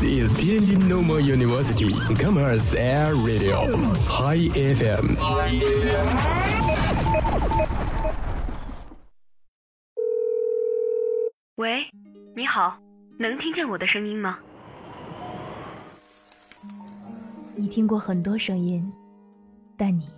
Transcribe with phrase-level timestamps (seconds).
[0.00, 3.66] This is Tianjin Normal University Commerce Air Radio
[4.06, 5.16] High FM。
[11.56, 11.90] 喂，
[12.36, 12.78] 你好，
[13.18, 14.38] 能听见我的声音吗？
[17.56, 18.92] 你听过很多声音，
[19.76, 20.08] 但你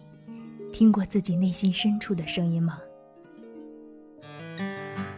[0.75, 2.79] 听过自己内心深处的声音吗？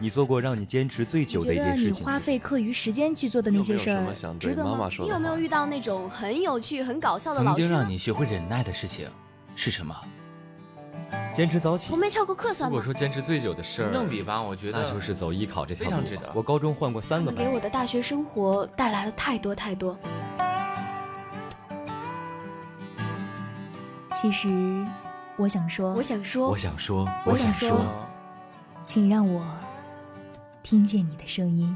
[0.03, 2.01] 你做过让你坚持最久的一件事情？
[2.01, 4.89] 你花费课余时间去做的那些事儿，值得吗？
[4.99, 7.61] 你有没有遇到那种很有趣、很搞笑的老师？
[7.61, 9.09] 曾经让你学会忍耐的事情
[9.55, 9.95] 是什么？
[11.33, 11.87] 坚持早起。
[11.87, 12.75] 从没翘过课算吗？
[12.75, 15.89] 如果说坚持最久的事儿，正比吧，我觉得那就是走艺考这条路。
[15.89, 16.29] 非常值得。
[16.33, 17.45] 我高中换过三个班。
[17.45, 19.97] 给我的大学生活带来了太多太多。
[24.19, 24.85] 其实，
[25.37, 27.85] 我想说，我想说，我想说，我想说，
[28.85, 29.41] 请让我
[30.63, 31.75] 听见你的声音。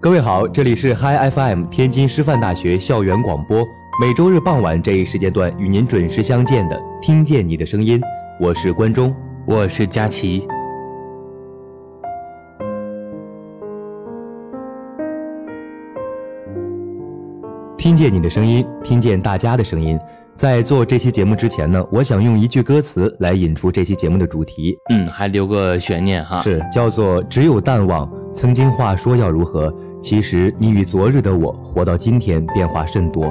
[0.00, 3.58] 各位好，这里是 Hi FM 天津师范大学校园广播。
[4.00, 8.00] 每周日傍晚这一时间段与您准时相见的，听见你的声音，
[8.40, 9.14] 我是关中，
[9.46, 10.48] 我是佳琪。
[17.82, 19.98] 听见你的声音，听见大家的声音。
[20.36, 24.78] 在做这期节目之前呢，我想用一句歌词来引出这期节目的主题。
[24.90, 33.24] 嗯，还留个悬念哈，是叫做“只有淡忘曾经话说要如何，其实你与昨日的我活到今天变化甚多。”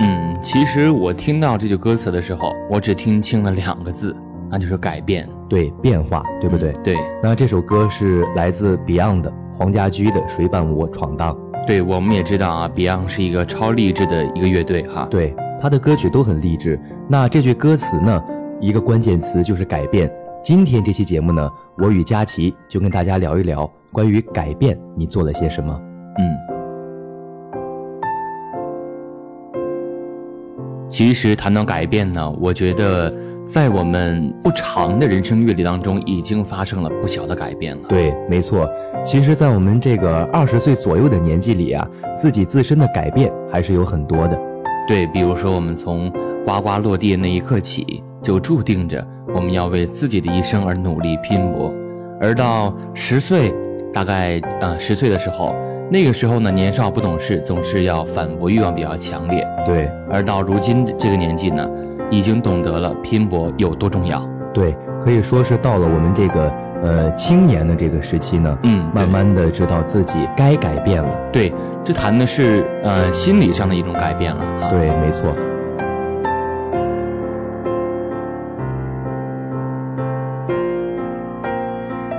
[0.00, 4.14] 嗯，其实我听到这句歌词的时候，我只听清了两个字，
[4.50, 6.74] 那就是改变，对，变化，对不对？
[6.84, 6.94] 对。
[7.22, 11.34] 那这首歌是来自 Beyond 黄家驹的《谁伴我闯荡》。
[11.68, 15.06] 对，我们也知道啊，Beyond 是一个超励志的一个乐队哈。
[15.10, 16.80] 对，他的歌曲都很励志。
[17.06, 18.24] 那这句歌词呢，
[18.58, 20.10] 一个关键词就是改变。
[20.42, 21.46] 今天这期节目呢，
[21.76, 25.78] 我与佳琪就跟大家聊一聊关于改变，你做了些什么？
[26.16, 26.24] 嗯。
[30.88, 33.12] 其实谈到改变呢，我觉得
[33.48, 37.82] 在我们不长的人生阅历当中，已经发生了不小的改变了。
[37.88, 38.68] 对，没错。
[39.02, 44.38] 其实，在我们这个二十岁左右的年纪里啊，自己自身的改变还是有很多的。
[44.86, 46.12] 对，比如说我们从
[46.44, 49.02] 呱呱落地的那一刻起，就注定着
[49.34, 51.72] 我们要为自己的一生而努力拼搏，
[52.20, 53.54] 而到十岁，
[53.94, 55.54] 大概呃十岁的时候。
[55.90, 59.48] 那个时候呢，年少不懂事，总是要反驳欲望比较强烈。
[59.64, 61.66] 对，而到如今这个年纪呢，
[62.10, 64.22] 已经懂得了拼搏有多重要。
[64.52, 66.52] 对，可以说是到了我们这个
[66.82, 71.10] 呃青年的这个时期呢，嗯，慢慢的知道自己该改变了。
[71.32, 71.52] 对，
[71.84, 74.42] 这谈的是呃心理上的一种改变了。
[74.70, 75.34] 对，没错。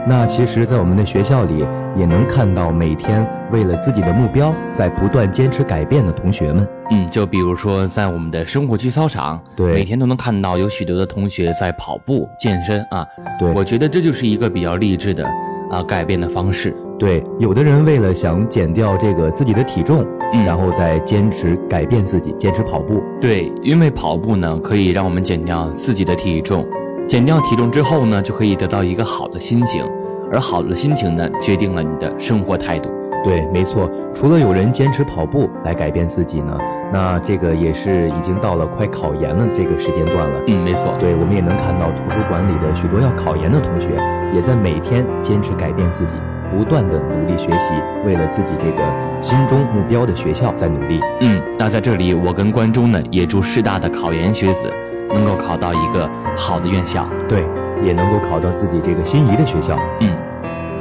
[0.08, 1.64] 那其实，在我们的学校里，
[1.96, 6.68] 也能看到每天为了自己的目标在不断坚持改变的同学们。
[6.92, 13.06] 嗯，就比如说在我们的生活区操场，对，每天都能看到有许多的同学在跑步健身啊。
[13.40, 15.26] 对，我觉得这就是一个比较励志的
[15.70, 16.76] 啊改变的方式。
[16.98, 23.02] 对，有的人为了想减掉这个自己的体重，嗯，然后再坚持改变自己，坚持跑步。
[23.22, 26.66] 对，因为跑步呢，可以让我们减掉自己的体重。
[27.08, 29.84] 减掉体重之后呢，就可以得到一个好的心情，
[30.32, 32.90] 而好的心情呢，决定了你的生活态度。
[33.24, 33.90] 对，没错。
[34.14, 36.58] 除了有人坚持跑步来改变自己呢，
[36.92, 40.40] 那这个也是已经到了快考研了这个时间段了。
[40.48, 40.96] 嗯，没错。
[41.00, 43.90] 对，我们也能看到图书馆里的许多要考研的同学，
[44.34, 46.16] 也在每天坚持改变自己，
[46.52, 47.74] 不断的努力学习，
[48.06, 48.84] 为了自己这个
[49.22, 51.00] 心中目标的学校在努力。
[51.22, 54.72] 嗯，那在这里，我跟观众呢，也祝师大的考研学子。
[55.12, 56.08] 能够考到一个
[56.38, 57.44] 好的院校，对，
[57.84, 59.76] 也能够考到自己这个心仪的学校。
[60.02, 60.16] 嗯，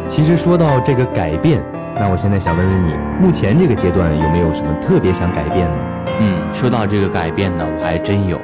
[0.07, 1.65] 其实说到这个改变，
[1.95, 5.77] 那我现在想问问你，目前这个阶段有没有什么特别想改变呢？
[6.21, 8.41] 嗯，说到这个改变呢，我还真有，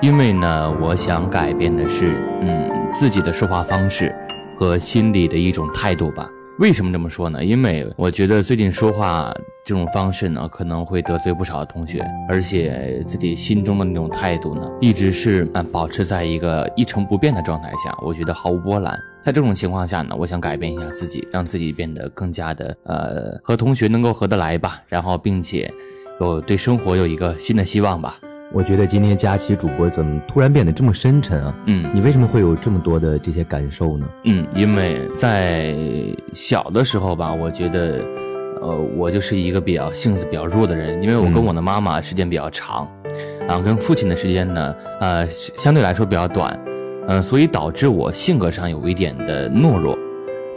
[0.00, 4.14] 因为呢，我想改变的是，嗯，自己的说话方式
[4.58, 6.28] 和心里的一种态度吧。
[6.58, 7.42] 为什么这么说呢？
[7.42, 9.34] 因为我觉得最近说话
[9.64, 18.96] 这种方式呢，可能会得罪不少的同学，而且自己心中的那种态度呢，一直是啊保持在一个一成不变的状态下，我觉得毫无波澜。
[19.22, 25.72] 在这种情况下呢，我想改变一下自己，让自己变得更加的呃和同学能够合得来吧，然后并且
[26.20, 28.18] 有对生活有一个新的希望吧。
[28.54, 31.54] 我觉得今天佳琪主播怎么突然变得这么深沉啊？
[31.64, 34.06] 嗯，你为什么会有这么多的这些感受呢？
[34.24, 35.74] 嗯，因为在
[36.34, 38.04] 小的时候吧，我觉得，
[38.60, 42.86] 呃，我就是一个比较性子比较弱的人，因为我跟我的妈妈时间比较长，
[43.48, 46.60] 然后跟父亲的时间呢，呃，相对来说比较短，
[47.08, 49.96] 嗯、所以导致我性格上有一点的懦弱。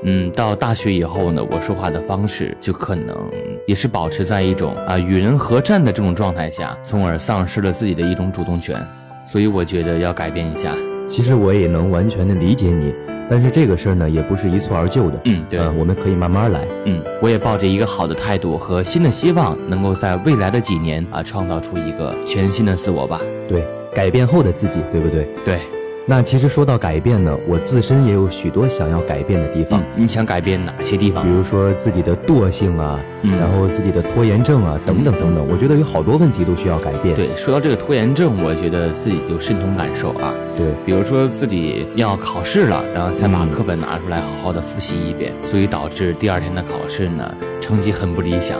[0.08, 3.18] 嗯，到大学以后呢，我说话的方式就可能
[3.66, 8.80] 也是保持在一种啊、与人合战的这种状态下，从而丧失了自己的一种主动权。
[9.26, 10.76] 所以我觉得要改变一下。
[11.08, 12.94] 其实我也能完全的理解你，
[13.30, 15.20] 但是这个事儿呢，也不是一蹴而就的。
[15.26, 16.68] 嗯，对，呃我们可以慢慢来。
[16.86, 23.20] 嗯，我也抱着一个好的态度和新的希望，能够在未来的几年啊，创造出一个全新的自我吧。
[23.48, 23.64] 对，
[23.94, 25.28] 改变后的自己，对不对？
[25.44, 25.60] 对，
[26.08, 31.32] 那其实说到改变呢，我自身也有许多想要改变的地方嗯，，你想改变哪些地方比？
[31.32, 37.16] 如说自己的惰性啊，嗯然后自己的拖延症啊，等等等等，我觉得有好多问题都需要改变。
[37.16, 40.32] 对，说到这个拖延症，我觉得自己就深同感受啊。
[40.56, 48.60] 对比如说自己要考试了，然后才把嗯课本拿出来好好的复习一遍，所以导致第二天的考试呢，成绩很不理想。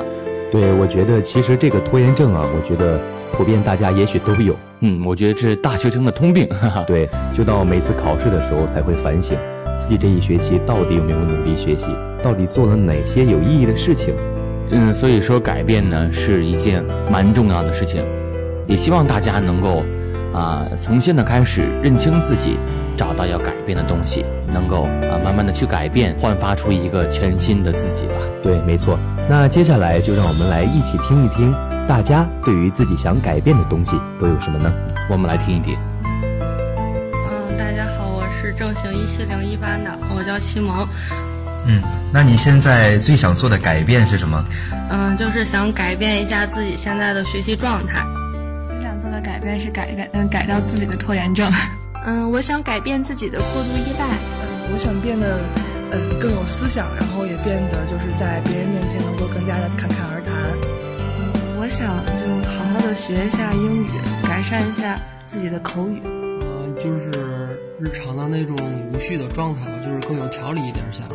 [0.52, 3.00] 对，我觉得其实这个拖延症啊，我觉得
[3.38, 4.56] 普遍大家也许都有。
[4.82, 6.48] 嗯，我觉得这是大学生的通病。
[6.50, 6.84] 哈哈。
[6.88, 9.38] 对，就到每次考试的时候才会反省
[9.78, 11.90] 自己这一学期到底有没有努力学习，
[12.22, 14.14] 到底做了哪些有意义的事情。
[14.72, 18.04] 嗯，所以说改变呢是一件蛮重要的事情，
[18.68, 19.84] 也希望大家能够
[20.34, 22.58] 啊、从现在开始认清自己，
[22.98, 28.14] 找到要改变的东西，能够啊、慢慢的去改变，焕发出一个全新的自己吧。
[28.44, 29.00] 对，没错。
[29.30, 31.56] 那接下来就让我们来一起听一听，
[31.88, 34.74] 大家对于自己想改变的东西都有什么呢？
[35.08, 35.78] 我们来听一听。
[36.04, 40.88] 嗯，大家好，我是正行一七零一班的，我叫齐萌。
[41.68, 41.80] 嗯，
[42.12, 44.44] 那你现在最想做的改变是什么？
[44.90, 48.04] 嗯，就是想改变一下自己现在的学习状态。
[48.68, 51.52] 最想做的改变是改变，嗯，改掉自己的拖延症。
[52.04, 54.06] 嗯，我想改变自己的过度依赖。
[54.42, 55.40] 嗯，我想变得，
[55.92, 60.22] 嗯，更有思想，然后也变得就是在别人面前能够更加的侃侃而
[61.66, 63.88] 我想就好好的学一下英语，
[64.22, 66.00] 改善一下自己的口语。
[66.06, 68.56] 嗯、就是日常的那种
[68.94, 71.08] 无序的状态吧，就是更有条理一点想。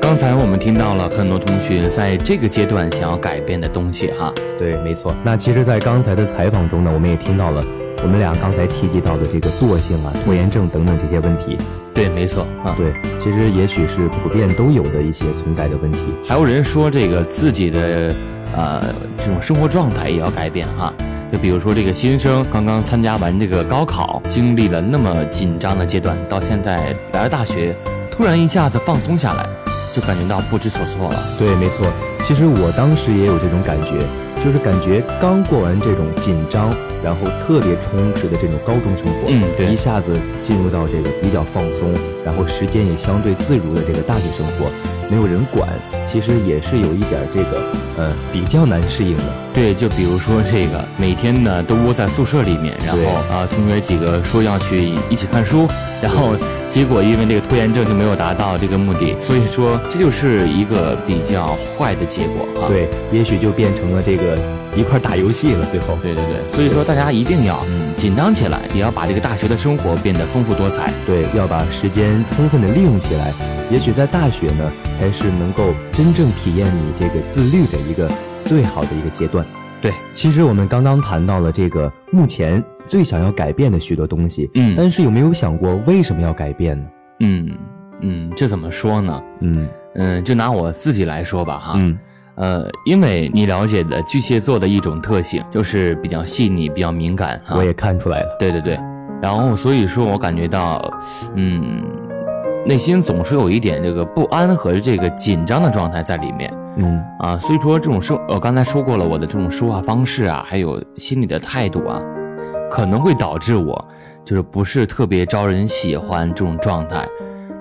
[0.00, 4.34] 刚才我们听到了很多同学在这个阶段想要改变的东西哈。
[4.58, 5.14] 对，没错。
[5.24, 7.64] 那其实，在刚才的采访中呢，我们也听到了
[8.02, 11.56] 我们俩刚才提及到的这个惰性啊、拖延症等等这些问题。
[11.98, 12.76] 对，没错啊。
[12.76, 15.98] 对，其实也许是普遍都有的一些存在的问题。
[16.28, 18.14] 还有人说这个自己的
[18.54, 18.80] 呃
[19.18, 20.94] 这种生活状态也要改变哈。
[21.32, 27.74] 就比如说这个新生刚刚参加完这个高考，经历了那么紧张的阶段，到现在来了大学，
[28.12, 29.44] 突然一下子放松下来，
[29.92, 31.18] 就感觉到不知所措了。
[31.36, 31.84] 对，没错。
[32.22, 33.94] 其实我当时也有这种感觉，
[34.42, 36.70] 就是感觉刚过完这种紧张，
[37.02, 41.92] 然后特别充实的这种高中生活，嗯对一下子进入到这个比较放松，
[42.24, 44.70] 然后时间也相对自如的这个大学生活，
[45.10, 45.68] 没有人管，
[46.06, 47.62] 其实也是有一点这个，
[47.96, 49.24] 呃，比较难适应的。
[49.54, 53.02] 对，就比如说这个，每天呢都窝在宿舍里面，然后
[53.32, 55.66] 啊、同学几个说要去一起看书，
[56.02, 56.36] 然后
[56.68, 62.68] 结果因为这个拖延症就没有达到这个目的，所以说这就是一个比较坏的结果啊。
[62.68, 64.38] 对，也许就变成了这个
[64.76, 65.98] 一块儿打游戏了，最后。
[66.02, 70.92] 对对对，所以说大家一定要嗯紧张起来，也要把这个大学的生活变得丰富多彩。
[71.06, 73.32] 对，要把时间充分的利用起来。
[73.70, 78.10] 也许在大学呢，才是能够真正体验你这个自律的一个
[78.44, 79.44] 最好的一个阶段。
[79.80, 86.88] 对，其实我们刚刚谈到了这个目前最想要改变的许多东西，嗯但是有没有想过为什么要改变呢？
[87.20, 87.50] 嗯
[88.00, 89.22] 嗯，这怎么说呢？
[89.42, 91.72] 嗯嗯，就拿我自己来说吧哈。
[91.76, 91.98] 嗯
[92.36, 97.56] 呃，因为你了解的巨蟹座的一种特性，就是比较细腻、比较敏感哈。
[97.56, 98.36] 我也看出来了。
[98.38, 98.78] 对对对，
[99.20, 100.88] 然后所以说我感觉到，
[101.34, 101.82] 嗯，
[102.64, 107.36] 内心总是有一点这个不安和这个紧张的状态在里面嗯啊。
[107.40, 112.00] 所以说这种说，我刚才说过了，我的这种说话方式啊，还有心理的态度啊，
[112.70, 113.88] 可能会导致我
[114.24, 117.06] 就是不是特别招人喜欢这种状态。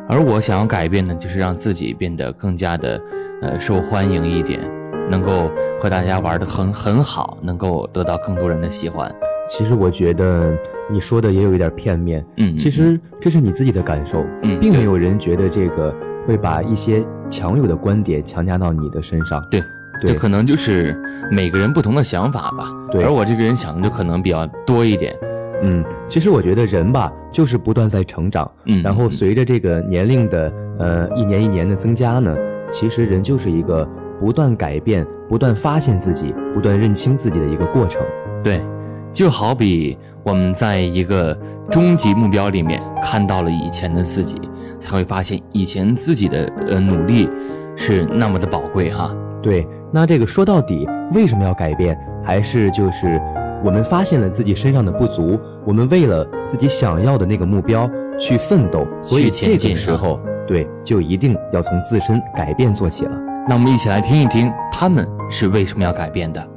[0.09, 3.01] 而我想要改变的，就是让自己变得更加的
[3.41, 4.61] 呃受欢迎一点，
[5.09, 9.13] 能够和大家玩的很很好，能够得到更多人的喜欢。
[9.49, 10.53] 其实我觉得
[10.89, 12.25] 你说的也有一点片面。
[12.37, 15.93] 嗯，其实这是你自己的感受，嗯并没有人觉得这个
[16.25, 19.45] 会把一些强有的观点强加到你的身上。
[19.51, 19.61] 对，
[20.01, 20.95] 对这可能就是
[21.31, 22.65] 每个人不同的想法吧。
[22.91, 25.15] 对而我这个人想的就可能比较多一点。
[25.63, 32.35] 嗯，其实我觉得人吧，就是不断在成长，嗯，然后随着这个年龄的呃一年一年的增加呢，
[32.69, 33.87] 其实人就是一个
[34.19, 37.99] 不断改变、不断发现自己、不断认清自己的一个过程。
[38.43, 38.63] 对，
[39.11, 41.35] 就好比我们在一个
[41.71, 44.39] 终极目标里面看到了以前的自己，
[44.77, 47.27] 才会发现以前自己的呃努力
[47.75, 49.11] 是那么的宝贵哈。
[49.41, 51.97] 对，那这个说到底为什么要改变？
[52.25, 53.21] 还是就是
[53.63, 57.89] 我们发现了自己身上的不足，我们为了自己想要的那个目标
[58.19, 63.17] 去奋斗，所以这个时候对就一定要从自身改变做起了。
[63.47, 66.47] 那我们一起来听一听他们是为什么要改变的。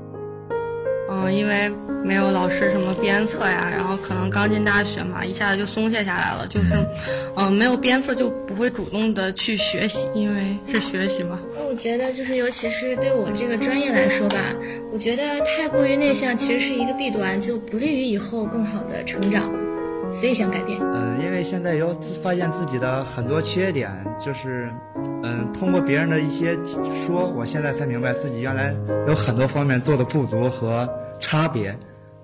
[1.10, 1.72] 嗯，因为。
[2.02, 6.46] 没有老师什么鞭策呀，然后可能刚进大学嘛，一下子就松懈下来了。
[6.48, 6.74] 就是，
[7.36, 11.38] 嗯，没有鞭策就不会主动的去学习，因为是学习嘛。
[11.70, 14.36] 我觉得就是，尤其是对我这个专业来说吧，
[14.92, 19.48] 我觉得太过于内向其实是一个弊端，就不利于以后更好的成长。
[20.12, 20.76] 所以想改变。
[20.82, 24.68] 嗯，因为现在有发现自己的很多缺点，就是，
[25.22, 26.56] 嗯，通过别人的一些
[27.06, 28.74] 说，我现在才明白自己原来
[29.06, 30.88] 有很多方面做的不足和
[31.20, 31.72] 差别。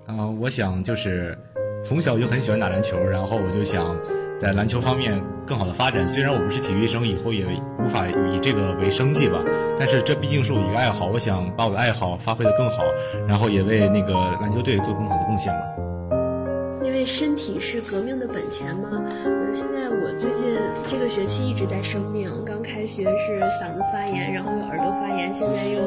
[0.08, 1.38] 嗯，我想就是
[1.84, 3.96] 从小就很喜欢打篮球，然后我就想
[4.38, 6.06] 在篮球方面更好的发展。
[6.08, 7.44] 虽然我不是体育生，以后也
[7.84, 9.42] 无法以这个为生计吧，
[9.78, 11.06] 但是这毕竟是我一个爱好。
[11.06, 12.82] 我想把我的爱好发挥的更好，
[13.26, 15.60] 然后也为那个篮球队做更好的贡献吧。
[16.84, 18.88] 因为身体是革命的本钱嘛。
[19.24, 25.80] 那现在我最近这个学期一直在生病，刚开学是嗓子发炎，然后又耳朵发炎，现在又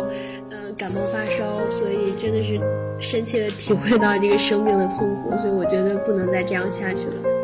[0.49, 2.59] 嗯感冒发烧，所以真的是。
[3.01, 7.38] 深切的体会到这个生病的痛苦，所以我觉得不能再这样下去了。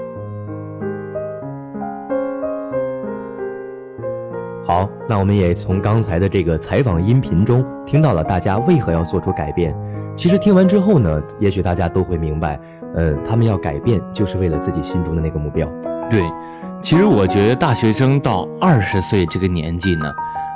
[4.66, 9.76] 好，那我们也从刚才的这个采访音频中听到了大家为何要做出改变。
[10.16, 12.60] 其实听完之后呢，也许大家都会明白，
[12.96, 15.68] 呃，他们要改变就是为了自己心中的那个目标。
[16.10, 16.24] 对，
[16.82, 20.12] 其实我觉得大学生到二十岁这个年纪呢。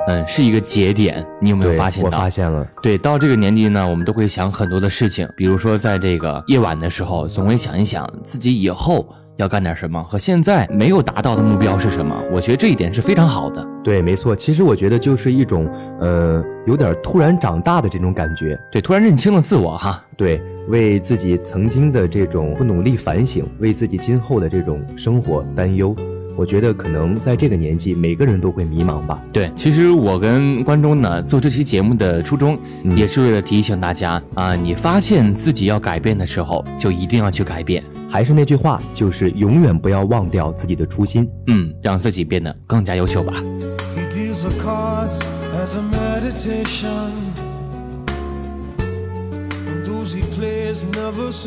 [0.08, 2.18] 嗯，是一个节点，你有没有发现到？
[2.18, 2.66] 我发现了。
[2.82, 12.16] 对，到这个年纪呢，我们都会想很多的事情，比如说在这个夜晚的时候，总会想一想自己以后要干点什么，和现在没有达到的目标是什么。
[12.32, 13.64] 我觉得这一点是非常好的。
[13.90, 14.36] 对，没错。
[14.36, 15.68] 其实我觉得就是一种，
[16.00, 18.56] 呃，有点突然长大的这种感觉。
[18.70, 20.06] 对，突然认清了自我哈。
[20.16, 25.96] 对，为自己曾经的这种不努力反省，为自己今后的这种生活担忧。
[26.40, 29.22] 我觉得可能在这个年纪，每个人都会迷茫吧。
[29.34, 32.58] 对，其实我跟观众呢做这期节目的初衷，
[32.96, 37.84] 也是为了提醒大家啊，你发现自己要改变的时候，就一定要去改变。
[38.10, 41.30] 还是那句话，就是永远不要忘掉自己的初心。
[41.48, 43.34] 嗯，让自己变得更加优秀吧。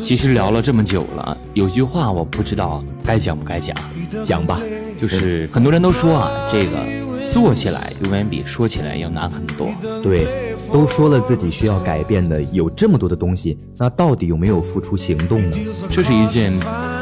[0.03, 3.75] 其实聊了这么久了，有句话我不知道该讲不该讲，
[4.23, 4.61] 讲吧。
[5.01, 6.77] 就是很多人都说啊，这个
[7.31, 9.69] 做起来永远比说起来要难很多。
[10.01, 10.27] 对，
[10.71, 15.57] 都说了自己需要改变的有这么多的东西，那到底有没有付出行动呢？
[15.89, 16.53] 这是一件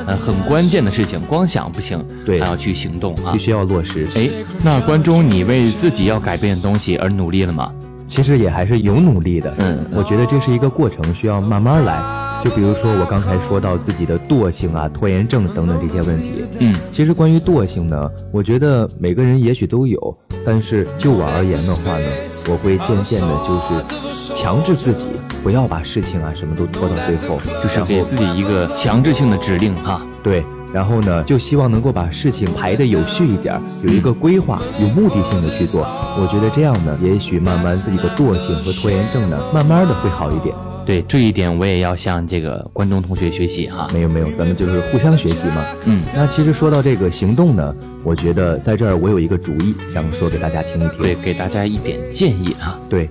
[0.07, 4.07] 呃很关键的事情，光想不行，对，还要去行动啊，必须要落实。
[4.15, 4.29] 哎，
[4.63, 7.71] 那关中，你为自己要改变的东西而努力了吗？
[8.07, 9.53] 其实也还是有努力的。
[9.59, 12.20] 嗯，我觉得这是一个过程，需要慢慢来。
[12.43, 22.05] 就比如说我刚才说到自己的惰性啊、拖延症等等这些问题，嗯，其实关于惰性呢，我觉得每个人也许都有，但是就我而言的话呢，
[22.49, 25.07] 我会渐渐的，就是强制自己
[25.43, 30.43] 不要把事情啊什么都拖到最后，就是给自己一个强制性的指令哈，对，
[30.73, 40.55] 然后呢，就希望能够把事情排得有序一点，有一个规划，有目的性的去做，我觉得这样呢，也许慢慢自己的惰性和拖延症呢，慢慢的会好一点。
[40.85, 43.87] 对这一点，我也要向这个观众同学学习哈。
[43.93, 45.65] 没有没有，咱们就是互相学习嘛。
[45.85, 50.97] 嗯，那其实说到这个行动呢，我觉得在这儿我有一个主意，想说给大家听一听。
[50.97, 52.79] 对，给大家一点建议啊。
[52.89, 53.09] 对，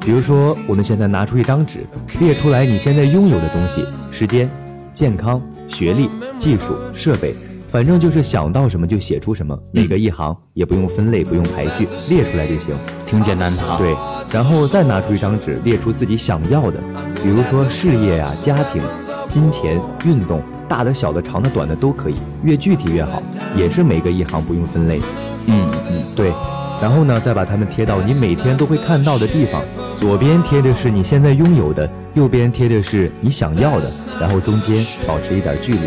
[0.00, 1.80] 比如说我们现在拿出一张纸，
[2.20, 4.48] 列出来你现在拥有的东西：时间、
[4.92, 7.34] 健康、学历、技术、设备，
[7.66, 13.76] 反正就是想到什么就写出什么，每个一行也不用分类，不用排序，列出来就行，挺简单的哈。
[13.76, 13.94] 对。
[14.32, 16.78] 然后再拿出一张纸，列出自己想要的，
[17.22, 18.80] 比如说事业啊、家庭、
[19.28, 23.22] 金钱、运动，大的、小的、长的、短的都可以，越具体越好。
[23.56, 25.00] 也是每个一行不用分类。
[25.46, 26.32] 嗯嗯，对。
[26.80, 29.62] 然后呢，再把它们贴到你每天都会看到的地方。
[29.96, 35.80] 左边贴的是你现在拥有的，右边贴的是你想要的，然后中间保持一点距离。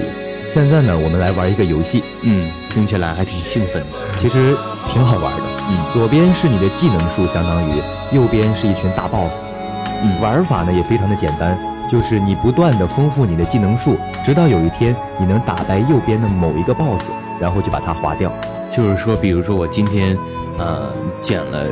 [0.51, 2.03] 现在呢，我们来玩一个游戏。
[2.21, 4.55] 嗯，听起来还挺兴奋的，其实
[4.89, 5.43] 挺好玩的。
[5.69, 7.73] 嗯，左边是你的技能树，相当于。
[8.13, 9.43] 右边是一群大 boss，
[10.03, 11.57] 嗯，玩法呢也非常的简单，
[11.89, 17.09] 就是你不断的丰富你的技能树，直到有一天你能打败右边的某一个 boss，
[17.41, 18.31] 然后就把它划掉。
[18.71, 20.17] 就是说，比如说我今天，
[20.57, 20.91] 呃，
[21.21, 21.67] 减了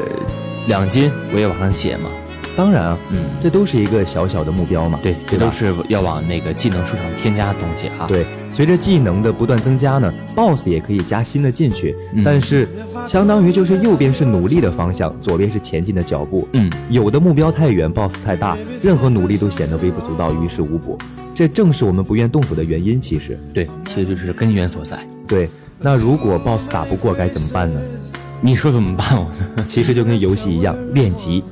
[0.68, 2.10] 两斤，我也往上写嘛。
[2.56, 5.00] 当然啊，嗯，这都是一个小小的目标嘛。
[5.02, 8.06] 对，这都是要往那个技能树上添加的东西哈。
[8.08, 12.68] 对，随着技能的不断增加呢，BOSS 也可以加新的进去，嗯但是
[13.08, 16.48] 相当于就是右边是努力的方向，左边是前进的脚步。
[16.54, 20.98] 嗯，有的目标太远，BOSS 太大，任何努力都显得微不足道，于事无补。
[21.34, 23.02] 这正是我们不愿动手的原因。
[23.02, 25.00] 其实，对，其实就是根源所在。
[25.28, 27.80] 对，那如果 BOSS 打不过该怎么办呢？
[28.42, 29.26] 你说怎么办？
[29.68, 31.44] 其实就跟游戏一样，练级。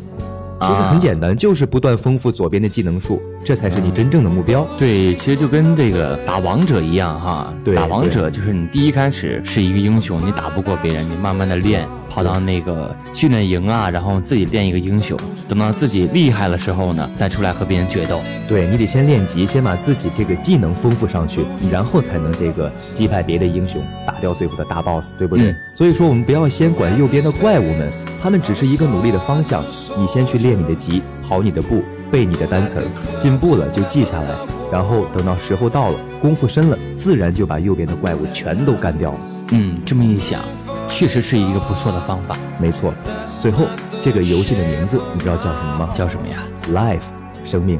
[0.61, 4.63] 其实很简单，就是不断丰富左边的技能树，这才是你真正的目标。
[4.77, 7.51] 对，其实就跟这个打王者一样哈。
[7.63, 18.21] 对打王者就是你第一开始是一个英雄，你打不过别人，你慢慢的练，跑到那个训练营啊，然后自己练一个英雄，等到自己厉害的时候呢，再出来和别人决斗。
[18.47, 25.49] 对你得先练级，先把自己这个技能丰富上去，然后才能这个击败别的英雄，打掉最后的大 boss，对不对？
[25.49, 27.89] 嗯所以说我们不要先管右边的怪物们，
[28.21, 29.63] 他们只是一个努力的方向，
[29.97, 34.29] 你先去练你的级，跑你的步，背你的单词儿，进步了就记下来，
[34.71, 39.19] 然后等到时候到了，功夫深了，自然就把右边的怪物全都干掉了。
[39.51, 40.41] 嗯，这么一想，
[40.87, 42.35] 确实是一个不错的方法。
[42.59, 42.91] 没错，
[43.39, 43.67] 最后
[44.01, 45.89] 这个游戏的名字你知道叫什么吗？
[45.93, 46.39] 叫什么呀
[46.73, 47.05] ？Life，
[47.45, 47.79] 生命。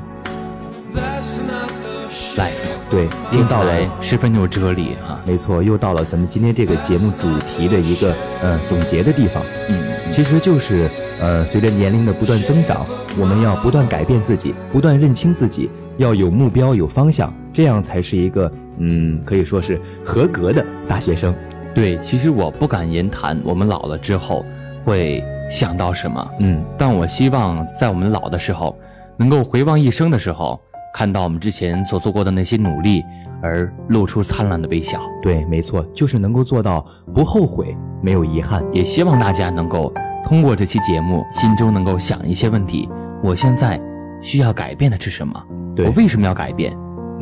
[2.37, 5.21] Life，对，听到了来十分有哲理啊。
[5.25, 9.43] 没错，又到了咱们今天这个节目主题的一个呃总结的地方。
[9.69, 10.89] 嗯，其实就是
[11.21, 12.85] 呃随着年龄的不断增长，
[13.17, 21.33] 我们要不断改变自己，不断认清自己，要有目标、有方向，这样才是一个嗯可以说是合格的大学生。
[21.75, 24.43] 对，其实我不敢言谈我们老了之后
[24.83, 28.75] 会想到什么，嗯，但我希望在我们老的时候，
[29.15, 30.59] 能够回望一生的时候，
[30.93, 33.03] 看到我们之前所做过的那些努力，
[33.41, 34.99] 而露出灿烂的微笑。
[35.21, 38.63] 对，没错，就是能够做到不后悔，没有遗憾。
[38.71, 39.93] 也希望大家能够
[40.23, 42.89] 通过这期节目，心中能够想一些问题：
[43.23, 43.79] 我现在
[44.21, 45.41] 需要改变的是什么？
[45.75, 46.75] 对我为什么要改变？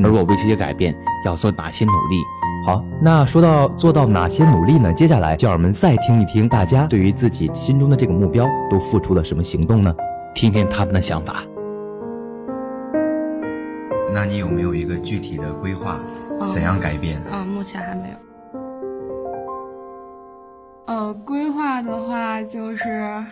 [0.03, 0.95] 而我为这些改变
[1.25, 2.21] 要做哪些努力？
[2.65, 4.91] 好，那说到做到哪些努力呢？
[4.93, 9.93] 接下来就让我们再听一听大家对于自己心中的这个目标都付出了什么行动呢？
[10.35, 11.37] 听听他们的想法。
[14.13, 15.97] 那你有没有一个具体的规划？
[16.39, 17.19] 嗯怎样改变？
[17.31, 18.15] 嗯，目前还没有。
[20.85, 23.23] 呃，规划的话就是，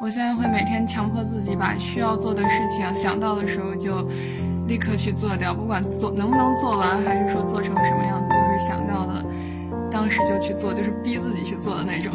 [0.00, 4.06] 我现在会每天强迫自己把需要做的事情想到的时候就
[4.66, 9.24] 立刻去做掉，不管做能不能做完，还是说做成什么样子，就是想到的，
[9.90, 12.12] 当时就去做，就是逼自己去做的那种。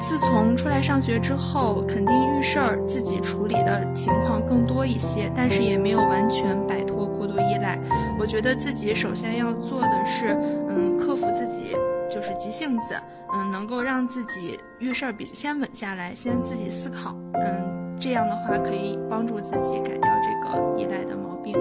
[0.00, 7.78] 自从出来上学之后，肯定遇事儿自己处理的情况更多一些，但是也没有完全摆脱过度依赖。
[8.18, 10.36] 我觉得自己首先要做的是，
[10.68, 11.76] 嗯，克服自己
[12.10, 12.94] 就是急性子，
[13.34, 21.54] 嗯，能够让自己遇事儿比先稳下来，先自己思考，嗯，这样的话可以帮助自己改掉这个依赖的毛病。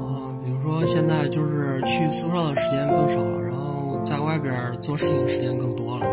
[0.00, 3.39] 啊，比如说现在就是去宿舍的时间更少了，
[4.02, 6.06] 在外边做事情时间更多了。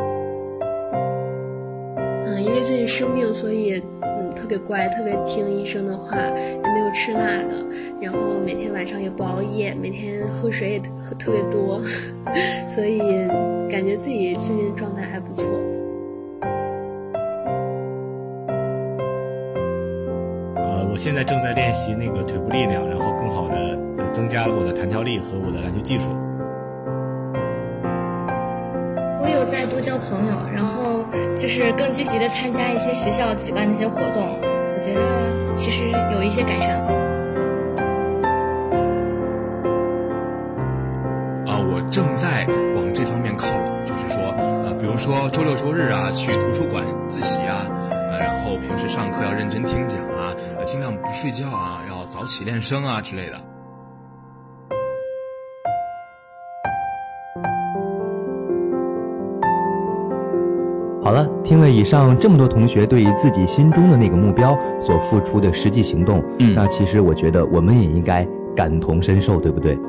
[2.26, 7.56] 嗯，因为最近生病，所以嗯特别乖，特别听医生的话，也没有吃辣的，
[8.02, 11.82] 然后每天晚上也不熬夜，每天喝水也喝特别多，
[12.68, 13.00] 所以
[13.70, 15.46] 感觉自己最近状态还不错。
[20.56, 23.80] 呃，我现在正在练习那个腿部力量，然后更好的
[24.12, 26.10] 增加我的弹跳力和我的篮球技术。
[29.20, 36.78] 我有在多交朋友，然后就是更积极的参加一些学校举办的一些活动，我觉得其实有一些改善。
[41.48, 50.34] 啊，我正在往这方面靠拢，就是说，呃，比如说周六周日啊，去图书馆自习啊，呃，然后平时上课要认真听讲啊，
[50.66, 53.38] 尽量不睡觉啊，要早起练声啊之类的。
[61.08, 69.80] 好了，听了以上这么多同学对于自己心中的那个目标所付出的实际行动，嗯那其实我觉得我们也应该感同身受，对不对？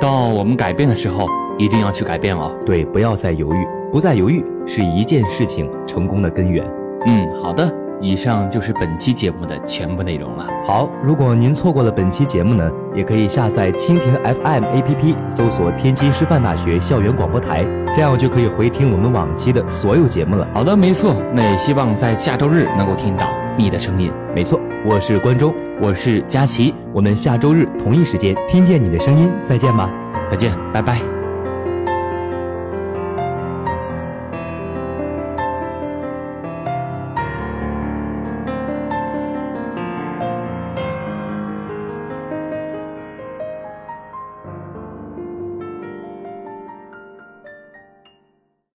[0.00, 1.26] 到我们改变的时候，
[1.58, 2.52] 一定要去改变哦。
[2.64, 6.64] 对，不要再犹豫，不再犹豫是一件事情成功的根源。
[7.06, 7.68] 嗯，好的，
[8.00, 10.46] 以上就是本期节目的全部内容了。
[10.66, 20.46] 好，如果您错过了本期节目呢，也可以下载蜻蜓 FM APP，搜索天津师范大学校园广播台，这样就可以回听我们往期的所有节目了。
[20.54, 24.12] 好的，没错，那也希望在下周日能够听到你的声音。
[24.34, 29.90] 没错，我是关中，我是佳琪，我们下周日同一时间听见你的声音，再见吧，
[30.30, 31.17] 再见，拜拜。